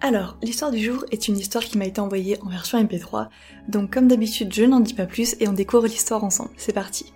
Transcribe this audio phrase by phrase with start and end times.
[0.00, 3.28] Alors, l'histoire du jour est une histoire qui m'a été envoyée en version MP3,
[3.66, 6.50] donc comme d'habitude je n'en dis pas plus et on découvre l'histoire ensemble.
[6.56, 7.12] C'est parti.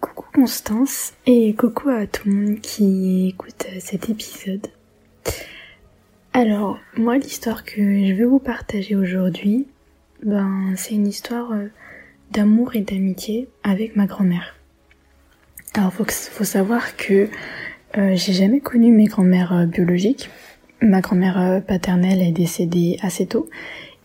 [0.00, 4.66] Coucou Constance et coucou à tout le monde qui écoute cet épisode.
[6.34, 9.66] Alors, moi l'histoire que je vais vous partager aujourd'hui,
[10.22, 11.68] ben c'est une histoire euh,
[12.30, 14.54] d'amour et d'amitié avec ma grand-mère.
[15.74, 17.28] Alors faut, faut savoir que
[17.96, 20.28] euh, j'ai jamais connu mes grand-mères euh, biologiques.
[20.82, 23.48] Ma grand-mère euh, paternelle est décédée assez tôt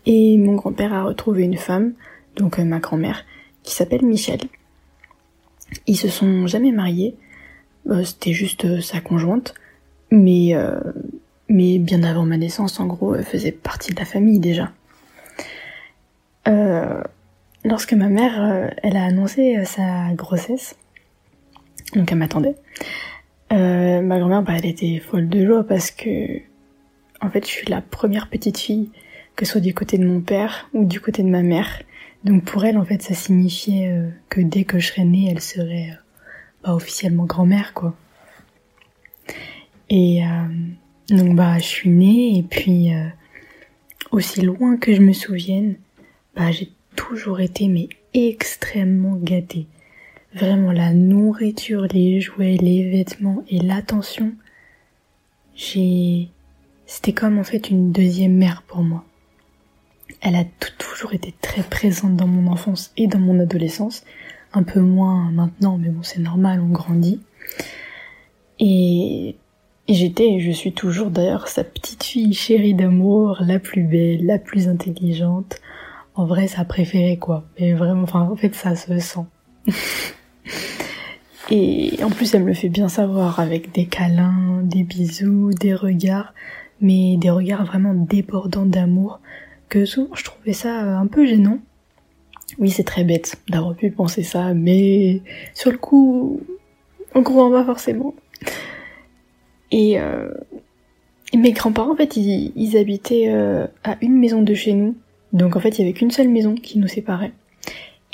[0.06, 1.92] et mon grand-père a retrouvé une femme,
[2.36, 3.24] donc ma grand-mère,
[3.62, 4.40] qui s'appelle Michel.
[5.86, 7.16] Ils se sont jamais mariés,
[8.04, 9.54] c'était juste sa conjointe,
[10.10, 10.54] mais
[11.48, 14.72] mais bien avant ma naissance, en gros, elle faisait partie de la famille déjà.
[17.64, 20.76] lorsque ma mère, elle a annoncé sa grossesse,
[21.94, 22.56] donc elle m'attendait,
[23.52, 26.40] euh, ma grand-mère, bah, elle était folle de joie parce que,
[27.20, 28.90] en fait, je suis la première petite fille,
[29.36, 31.82] que ce soit du côté de mon père ou du côté de ma mère.
[32.24, 35.40] Donc pour elle, en fait, ça signifiait euh, que dès que je serais née, elle
[35.40, 36.02] serait euh,
[36.62, 37.94] bah, officiellement grand-mère, quoi.
[39.90, 40.22] Et
[41.10, 42.90] donc bah, je suis née et puis
[44.10, 45.76] aussi loin que je me souvienne,
[46.34, 49.66] bah, j'ai toujours été mais extrêmement gâtée.
[50.34, 54.32] Vraiment la nourriture, les jouets, les vêtements et l'attention.
[55.54, 56.28] J'ai...
[56.86, 59.04] C'était comme en fait une deuxième mère pour moi.
[60.20, 60.44] Elle a
[60.76, 64.04] toujours été très présente dans mon enfance et dans mon adolescence.
[64.52, 67.20] Un peu moins maintenant, mais bon c'est normal, on grandit.
[68.58, 69.36] Et,
[69.86, 74.38] et j'étais, je suis toujours d'ailleurs sa petite fille chérie d'amour, la plus belle, la
[74.38, 75.60] plus intelligente.
[76.16, 77.44] En vrai, sa préférée quoi.
[77.60, 79.26] Mais vraiment, enfin en fait ça se sent.
[81.50, 85.74] Et en plus, elle me le fait bien savoir avec des câlins, des bisous, des
[85.74, 86.32] regards,
[86.80, 89.20] mais des regards vraiment débordants d'amour,
[89.68, 91.58] que souvent je trouvais ça un peu gênant.
[92.58, 95.22] Oui, c'est très bête d'avoir pu penser ça, mais
[95.54, 96.40] sur le coup,
[97.14, 98.14] on croit pas forcément.
[99.70, 100.32] Et, euh,
[101.36, 104.94] mes grands-parents, en fait, ils, habitaient euh, à une maison de chez nous.
[105.32, 107.32] Donc en fait, il y avait qu'une seule maison qui nous séparait.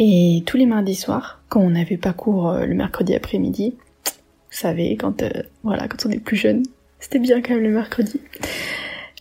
[0.03, 3.75] Et tous les mardis soirs, quand on n'avait pas cours euh, le mercredi après-midi,
[4.07, 4.11] vous
[4.49, 5.29] savez, quand euh,
[5.63, 6.63] quand on est plus jeune,
[6.99, 8.19] c'était bien quand même le mercredi.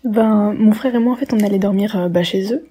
[0.05, 2.65] Ben, mon frère et moi, en fait, on allait dormir euh, bah, chez eux.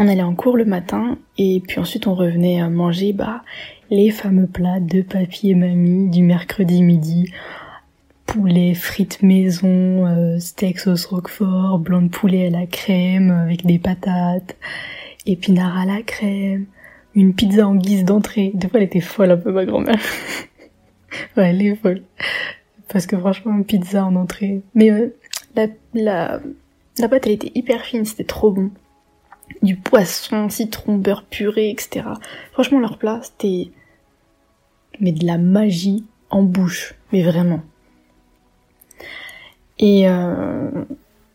[0.00, 3.42] On allait en cours le matin et puis ensuite on revenait manger bah
[3.90, 7.30] les fameux plats de papy et mamie du mercredi midi.
[8.24, 14.56] Poulet, frites maison, steak sauce roquefort, blanc de poulet à la crème avec des patates,
[15.26, 16.64] épinards à la crème,
[17.14, 18.52] une pizza en guise d'entrée.
[18.54, 19.98] Des fois, elle était folle un peu, ma grand-mère.
[21.36, 22.02] ouais, elle est folle.
[22.88, 24.62] Parce que franchement, une pizza en entrée.
[24.74, 25.14] Mais euh,
[25.56, 26.40] la, la,
[26.98, 28.70] la pâte, elle était hyper fine, c'était trop bon.
[29.62, 32.06] Du poisson, citron, beurre puré, etc.
[32.52, 33.70] Franchement, leur plat, c'était...
[35.00, 36.94] Mais de la magie en bouche.
[37.12, 37.62] Mais vraiment.
[39.78, 40.70] Et, euh...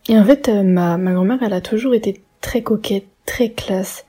[0.08, 4.05] et en fait, euh, ma, ma grand-mère, elle a toujours été très coquette, très classe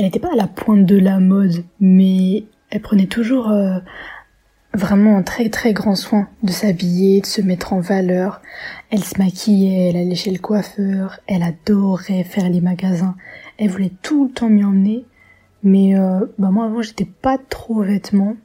[0.00, 3.78] elle n'était pas à la pointe de la mode, mais elle prenait toujours euh,
[4.72, 8.40] vraiment un très très grand soin de s'habiller, de se mettre en valeur.
[8.88, 13.14] Elle se maquillait, elle allait chez le coiffeur, elle adorait faire les magasins.
[13.58, 15.04] Elle voulait tout le temps m'y emmener,
[15.62, 18.36] mais euh, bah moi avant j'étais pas trop vêtements.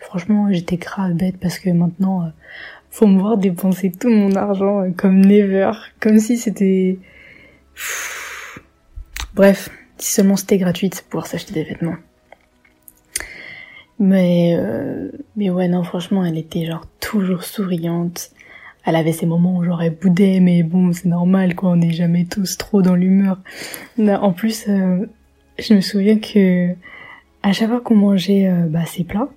[0.00, 2.28] Franchement j'étais grave bête parce que maintenant euh,
[2.90, 6.98] faut me voir dépenser tout mon argent euh, comme never, comme si c'était...
[9.34, 11.96] Bref, si seulement c'était gratuit pour pouvoir s'acheter des vêtements.
[13.98, 18.30] Mais euh, mais ouais non franchement elle était genre toujours souriante.
[18.84, 22.24] Elle avait ses moments où j'aurais boudé mais bon c'est normal quoi on n'est jamais
[22.24, 23.40] tous trop dans l'humeur.
[23.98, 25.06] En plus euh,
[25.58, 26.74] je me souviens que
[27.42, 29.28] à chaque fois qu'on mangeait euh, bah, ses plats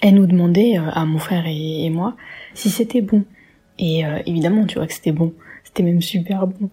[0.00, 2.16] elle nous demandait à mon frère et, moi
[2.54, 3.24] si c'était bon.
[3.78, 5.34] Et évidemment, tu vois que c'était bon.
[5.62, 6.70] C'était même super bon.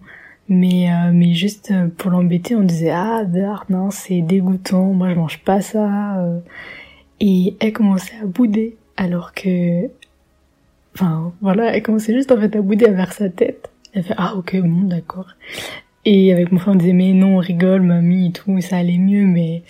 [0.48, 3.24] Mais, mais juste pour l'embêter, on disait ah
[3.70, 6.22] non c'est dégoûtant, moi je mange pas ça.
[7.20, 9.88] Et elle commençait à bouder alors que
[10.94, 13.70] Enfin, voilà, elle commençait juste en fait à bouder vers sa tête.
[13.92, 15.28] Elle fait ah ok bon d'accord.
[16.04, 18.76] Et avec mon frère on disait mais non on rigole mamie et tout et ça
[18.76, 19.62] allait mieux mais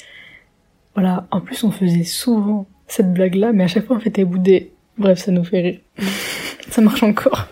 [0.94, 4.19] voilà en plus on faisait souvent cette blague là mais à chaque fois on fait
[4.19, 4.73] elle bouder.
[4.99, 5.79] Bref ça nous fait rire.
[6.70, 7.49] ça marche encore.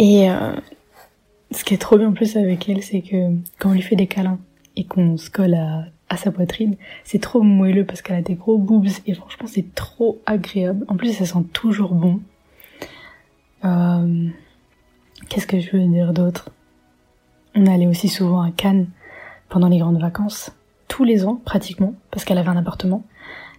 [0.00, 0.54] Et euh,
[1.50, 3.96] ce qui est trop bien en plus avec elle c'est que quand on lui fait
[3.96, 4.38] des câlins
[4.76, 6.76] et qu'on se colle à sa poitrine.
[7.04, 10.84] C'est trop moelleux parce qu'elle a des gros boobs et franchement c'est trop agréable.
[10.88, 12.20] En plus ça sent toujours bon.
[13.64, 14.28] Euh,
[15.28, 16.50] qu'est-ce que je veux dire d'autre?
[17.54, 18.88] On allait aussi souvent à Cannes
[19.48, 20.50] pendant les grandes vacances,
[20.88, 23.04] tous les ans pratiquement, parce qu'elle avait un appartement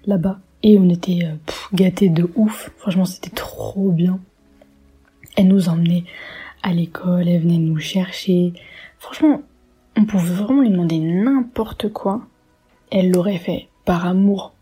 [0.06, 1.36] là-bas et on était euh,
[1.74, 2.72] gâtés de ouf.
[2.78, 4.20] Franchement c'était trop bien.
[5.42, 6.04] Elle nous emmenait
[6.62, 8.54] à l'école, elle venait nous chercher.
[9.00, 9.42] Franchement,
[9.98, 12.22] on pouvait vraiment lui demander n'importe quoi
[12.92, 14.54] elle l'aurait fait par amour.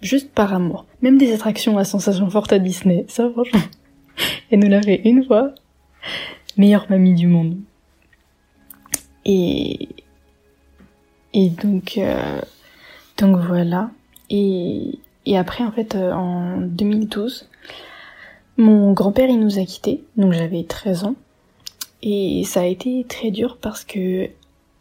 [0.00, 0.86] Juste par amour.
[1.02, 3.62] Même des attractions à sensation forte à Disney, ça franchement.
[4.52, 5.54] Elle nous l'a fait une fois.
[6.56, 7.56] Meilleure mamie du monde.
[9.24, 9.88] Et
[11.32, 12.40] et donc euh,
[13.16, 13.90] donc voilà.
[14.30, 17.48] Et et après en fait euh, en 2012,
[18.58, 21.14] mon grand-père il nous a quittés, donc j'avais 13 ans.
[22.02, 24.28] Et ça a été très dur parce que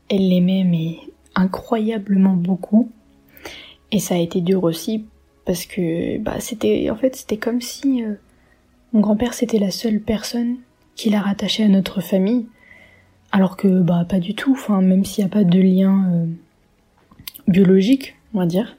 [0.10, 0.98] elle l'aimait mais
[1.36, 2.92] incroyablement beaucoup.
[3.92, 5.06] Et ça a été dur aussi
[5.46, 8.16] parce que bah c'était en fait c'était comme si euh,
[8.92, 10.58] mon grand-père c'était la seule personne
[10.96, 12.48] qui l'a rattaché à notre famille
[13.32, 16.26] alors que bah pas du tout enfin même s'il n'y a pas de lien euh,
[17.48, 18.76] biologique on va dire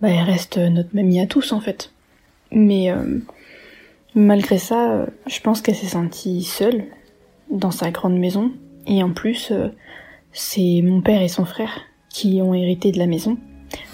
[0.00, 1.92] bah elle reste notre mamie à tous en fait
[2.52, 3.18] mais euh,
[4.16, 6.86] malgré ça je pense qu'elle s'est sentie seule
[7.50, 8.50] dans sa grande maison
[8.88, 9.52] et en plus
[10.32, 13.38] c'est mon père et son frère qui ont hérité de la maison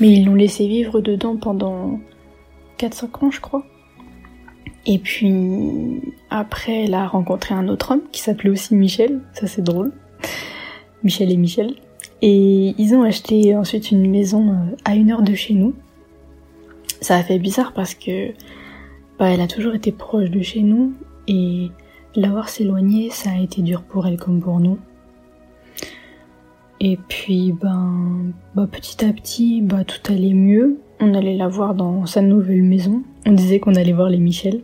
[0.01, 2.01] mais ils l'ont laissé vivre dedans pendant
[2.79, 3.65] 4-5 ans, je crois.
[4.85, 9.63] Et puis après, elle a rencontré un autre homme qui s'appelait aussi Michel, ça c'est
[9.63, 9.93] drôle.
[11.05, 11.75] Michel et Michel.
[12.21, 15.75] Et ils ont acheté ensuite une maison euh, à une heure de chez nous.
[17.01, 18.33] Ça a fait bizarre parce que
[19.23, 20.95] bah, elle a toujours été proche de chez nous
[21.29, 21.71] et
[22.17, 24.81] l'avoir s'éloigné, ça a été dur pour elle comme pour nous.
[26.81, 30.81] Et puis, ben, bah, petit à petit, bah, tout allait mieux.
[30.99, 33.05] On allait la voir dans sa nouvelle maison.
[33.25, 34.63] On disait qu'on allait voir les Michel.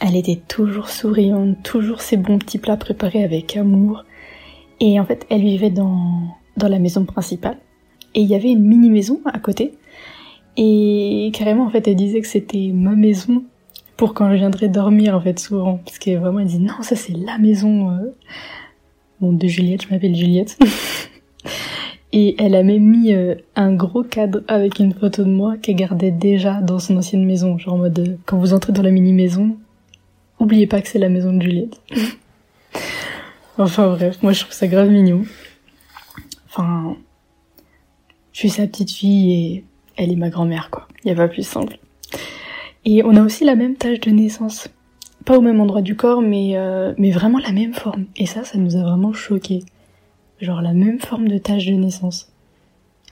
[0.00, 4.04] Elle était toujours souriante, toujours ses bons petits plats préparés avec amour.
[4.80, 7.58] Et en fait, elle vivait dans, dans la maison principale.
[8.16, 9.78] Et il y avait une mini maison à côté.
[10.56, 13.44] Et carrément, en fait, elle disait que c'était ma maison
[13.96, 15.78] pour quand je viendrais dormir, en fait, souvent.
[15.84, 17.90] Parce que vraiment, elle dit non, ça c'est la maison.
[17.90, 18.12] Euh,
[19.32, 20.58] de Juliette, je m'appelle Juliette.
[22.12, 25.74] Et elle a même mis euh, un gros cadre avec une photo de moi qu'elle
[25.74, 27.58] gardait déjà dans son ancienne maison.
[27.58, 29.56] Genre en mode, euh, quand vous entrez dans la mini-maison,
[30.38, 31.80] oubliez pas que c'est la maison de Juliette.
[33.58, 35.22] enfin bref, moi je trouve ça grave mignon.
[36.48, 36.96] Enfin,
[38.32, 39.64] je suis sa petite fille et
[39.96, 40.88] elle est ma grand-mère quoi.
[41.04, 41.78] Y a pas plus simple.
[42.84, 44.68] Et on a aussi la même tâche de naissance
[45.24, 48.06] pas au même endroit du corps, mais, euh, mais vraiment la même forme.
[48.16, 49.62] Et ça, ça nous a vraiment choqué.
[50.40, 52.30] Genre la même forme de tache de naissance.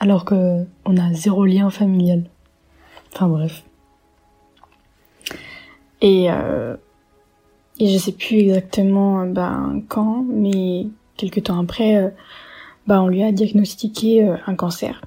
[0.00, 2.24] Alors que on a zéro lien familial.
[3.14, 3.64] Enfin bref.
[6.00, 6.76] Et, euh,
[7.78, 12.10] et je sais plus exactement ben, quand, mais quelques temps après, euh,
[12.86, 15.02] bah, on lui a diagnostiqué euh, un cancer.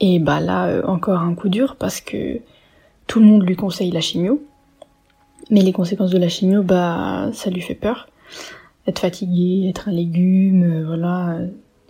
[0.00, 2.40] Et bah là, encore un coup dur parce que
[3.06, 4.42] tout le monde lui conseille la chimio
[5.50, 8.08] mais les conséquences de la chimio, bah, ça lui fait peur.
[8.86, 11.38] Être fatigué, être un légume, euh, voilà,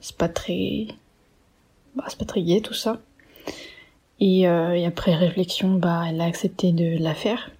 [0.01, 0.89] c'est pas très,
[1.95, 3.01] bah, c'est pas très gai tout ça.
[4.21, 7.51] Et, euh, et, après réflexion, bah, elle a accepté de la faire.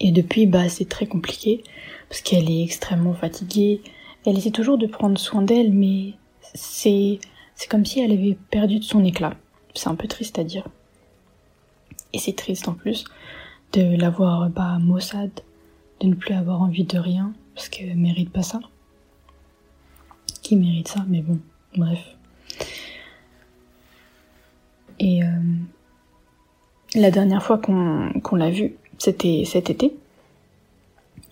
[0.00, 1.64] Et depuis, bah, c'est très compliqué
[2.08, 3.80] parce qu'elle est extrêmement fatiguée.
[4.26, 6.12] Elle essaie toujours de prendre soin d'elle, mais
[6.54, 7.20] c'est,
[7.60, 9.34] c'est comme si elle avait perdu de son éclat.
[9.74, 10.66] C'est un peu triste à dire.
[12.14, 13.04] Et c'est triste en plus
[13.74, 15.42] de l'avoir bah, maussade,
[16.00, 18.60] de ne plus avoir envie de rien, parce qu'elle mérite pas ça.
[20.40, 21.38] Qui mérite ça, mais bon,
[21.76, 22.16] bref.
[24.98, 25.28] Et euh,
[26.94, 29.94] la dernière fois qu'on l'a vue, c'était cet été.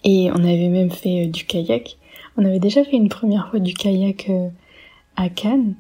[0.05, 1.97] Et on avait même fait euh, du kayak.
[2.37, 4.51] On avait déjà fait une première fois du kayak euh,
[5.17, 5.75] à Cannes.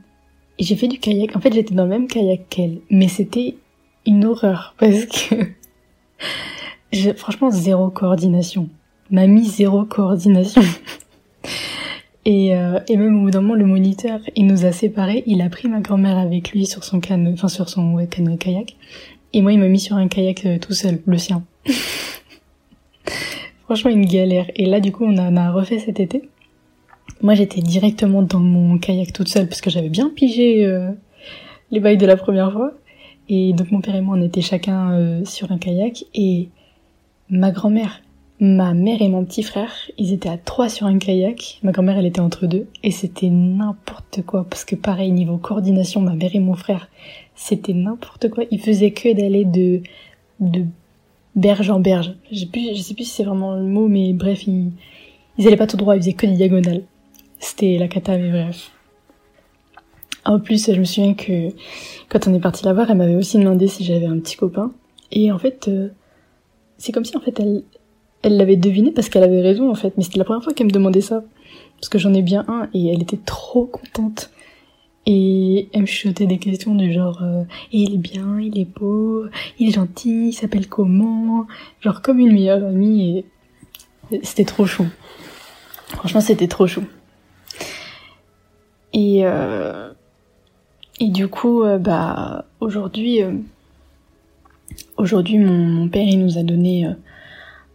[0.58, 1.36] J'ai fait du kayak.
[1.36, 2.80] En fait, j'étais dans le même kayak qu'elle.
[2.90, 3.56] Mais c'était
[4.06, 4.74] une horreur.
[4.78, 5.34] Parce que...
[6.92, 8.68] j'ai franchement, zéro coordination.
[9.10, 10.62] Mamie, zéro coordination.
[12.24, 15.22] Et, euh, et même au bout d'un moment, le moniteur, il nous a séparés.
[15.24, 17.96] Il a pris ma grand-mère avec lui sur son enfin sur son
[18.38, 18.76] kayak.
[19.32, 21.42] Et moi, il m'a mis sur un kayak euh, tout seul, le sien.
[23.64, 24.44] Franchement, une galère.
[24.56, 26.28] Et là, du coup, on a refait cet été.
[27.22, 30.90] Moi, j'étais directement dans mon kayak toute seule parce que j'avais bien pigé euh,
[31.70, 32.72] les bails de la première fois.
[33.28, 36.04] Et donc, mon père et moi, on était chacun euh, sur un kayak.
[36.14, 36.48] Et
[37.28, 38.00] ma grand-mère,
[38.40, 41.58] Ma mère et mon petit frère, ils étaient à trois sur un kayak.
[41.64, 42.68] Ma grand-mère, elle était entre deux.
[42.84, 44.46] Et c'était n'importe quoi.
[44.48, 46.88] Parce que pareil, niveau coordination, ma mère et mon frère,
[47.34, 48.44] c'était n'importe quoi.
[48.52, 49.82] Ils faisaient que d'aller de,
[50.38, 50.64] de
[51.34, 52.14] berge en berge.
[52.30, 54.70] Je sais plus, si c'est vraiment le mot, mais bref, ils,
[55.36, 56.84] ils allaient pas tout droit, ils faisaient que des diagonales.
[57.38, 58.70] C'était la cata, mais bref.
[60.24, 61.50] En plus, je me souviens que
[62.08, 64.72] quand on est parti la voir, elle m'avait aussi demandé si j'avais un petit copain.
[65.10, 65.88] Et en fait, euh,
[66.76, 67.62] c'est comme si en fait elle,
[68.22, 70.66] elle l'avait deviné parce qu'elle avait raison en fait, mais c'était la première fois qu'elle
[70.66, 71.24] me demandait ça.
[71.80, 74.30] Parce que j'en ai bien un et elle était trop contente.
[75.06, 79.24] Et elle me chuchotait des questions du genre euh, il est bien, il est beau,
[79.58, 81.46] il est gentil, il s'appelle comment?
[81.80, 83.24] Genre comme une meilleure amie
[84.10, 84.86] et c'était trop chou.
[85.86, 86.82] Franchement c'était trop chou.
[88.98, 89.92] Et euh,
[90.98, 93.32] et du coup euh, bah aujourd'hui euh,
[94.96, 96.84] aujourd'hui mon, père il nous a donné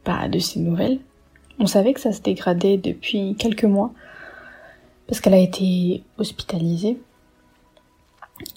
[0.04, 1.00] pas de ses nouvelles.
[1.60, 3.94] On savait que ça se dégradait depuis quelques mois
[5.08, 6.98] parce qu'elle a été hospitalisée.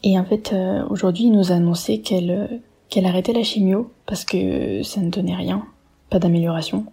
[0.02, 0.52] Et en fait,
[0.88, 5.36] aujourd'hui, il nous a annoncé qu'elle qu'elle arrêtait la chimio parce que ça ne donnait
[5.36, 5.64] rien,
[6.10, 6.86] pas d'amélioration.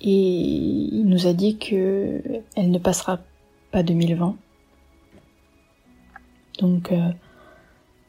[0.00, 2.22] Et il nous a dit que
[2.56, 3.18] elle ne passera
[3.72, 4.36] pas 2020.
[6.60, 7.10] Donc, euh,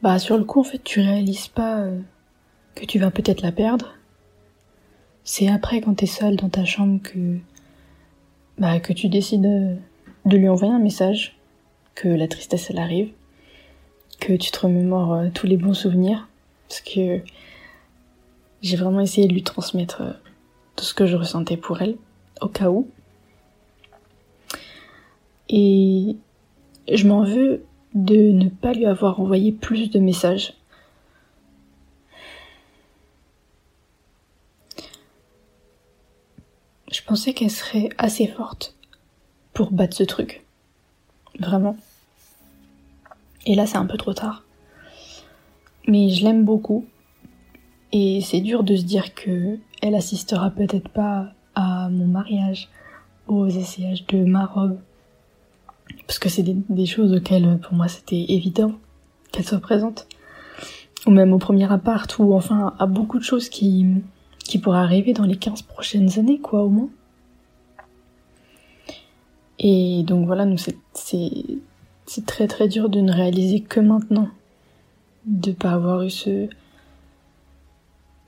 [0.02, 2.00] bah sur le coup, en fait, tu réalises pas euh,
[2.74, 3.94] que tu vas peut-être la perdre
[5.24, 7.38] c'est après quand t'es seule dans ta chambre que
[8.58, 9.42] bah que tu décides
[10.26, 11.36] de lui envoyer un message,
[11.94, 13.10] que la tristesse elle arrive,
[14.20, 16.28] que tu te remémores euh, tous les bons souvenirs,
[16.68, 17.20] parce que
[18.62, 20.12] j'ai vraiment essayé de lui transmettre euh,
[20.76, 21.96] tout ce que je ressentais pour elle,
[22.40, 22.88] au cas où.
[25.48, 26.16] Et
[26.92, 30.54] je m'en veux de ne pas lui avoir envoyé plus de messages
[36.94, 38.76] je pensais qu'elle serait assez forte
[39.52, 40.44] pour battre ce truc.
[41.40, 41.76] Vraiment.
[43.46, 44.44] Et là, c'est un peu trop tard.
[45.88, 46.86] Mais je l'aime beaucoup.
[47.90, 52.68] Et c'est dur de se dire que elle assistera peut-être pas à mon mariage,
[53.26, 54.78] aux essayages de ma robe.
[56.06, 58.72] Parce que c'est des, choses auxquelles, pour moi, c'était évident
[59.32, 60.06] qu'elle soit présente.
[61.06, 63.86] Ou même au premier appart, ou enfin à beaucoup de choses qui,
[64.38, 66.88] qui pourrait arriver dans les 15 prochaines années, quoi, au moins.
[69.58, 74.28] Et donc voilà, donc c'est, très très dur de ne réaliser que maintenant.
[75.26, 76.48] De pas avoir eu ce,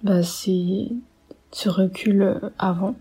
[0.02, 2.95] bah, ce recul avant.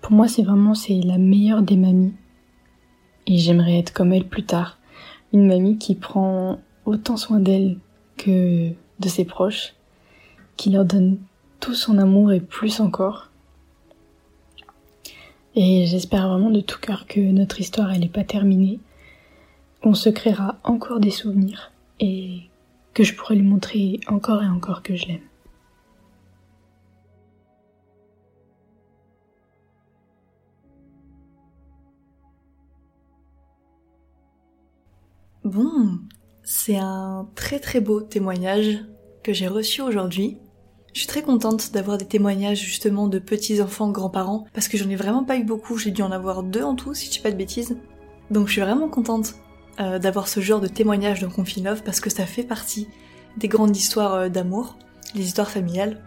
[0.00, 2.14] Pour moi, c'est vraiment, c'est la meilleure des mamies.
[3.26, 4.78] Et j'aimerais être comme elle plus tard.
[5.32, 7.78] Une mamie qui prend autant soin d'elle
[8.16, 9.74] que de ses proches
[10.56, 11.18] qui leur donne
[11.60, 13.30] tout son amour et plus encore.
[15.54, 18.80] Et j'espère vraiment de tout cœur que notre histoire elle n'est pas terminée,
[19.82, 22.42] qu'on se créera encore des souvenirs et
[22.94, 25.27] que je pourrai lui montrer encore et encore que je l'aime.
[35.48, 35.98] Bon,
[36.42, 38.84] c'est un très très beau témoignage
[39.22, 40.36] que j'ai reçu aujourd'hui.
[40.92, 44.90] Je suis très contente d'avoir des témoignages justement de petits enfants grands-parents parce que j'en
[44.90, 47.20] ai vraiment pas eu beaucoup, j'ai dû en avoir deux en tout si je dis
[47.20, 47.78] pas de bêtises.
[48.30, 49.36] Donc je suis vraiment contente
[49.80, 52.86] euh, d'avoir ce genre de témoignage dans Confine Love parce que ça fait partie
[53.38, 54.76] des grandes histoires euh, d'amour,
[55.14, 56.04] les histoires familiales.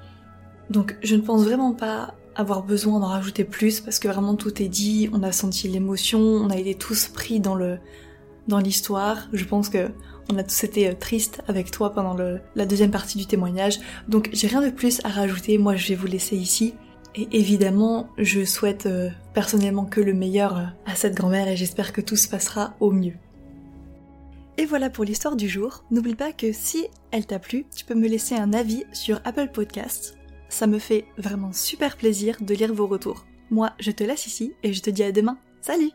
[0.69, 4.61] Donc je ne pense vraiment pas avoir besoin d'en rajouter plus parce que vraiment tout
[4.61, 7.79] est dit, on a senti l'émotion, on a été tous pris dans le
[8.51, 9.27] dans l'histoire.
[9.33, 9.89] Je pense que
[10.31, 12.15] on a tous été euh, tristes avec toi pendant
[12.55, 13.79] la deuxième partie du témoignage.
[14.07, 16.75] Donc j'ai rien de plus à rajouter, moi je vais vous laisser ici.
[17.15, 21.91] Et évidemment, je souhaite euh, personnellement que le meilleur euh, à cette grand-mère et j'espère
[21.91, 23.15] que tout se passera au mieux.
[24.57, 25.83] Et voilà pour l'histoire du jour.
[25.91, 29.49] N'oublie pas que si elle t'a plu, tu peux me laisser un avis sur Apple
[29.51, 30.17] Podcasts.
[30.49, 33.25] Ça me fait vraiment super plaisir de lire vos retours.
[33.49, 35.37] Moi, je te laisse ici et je te dis à demain.
[35.61, 35.91] Salut